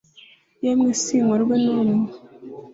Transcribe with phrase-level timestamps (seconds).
[0.63, 2.09] yemwe sinkorwe n'urume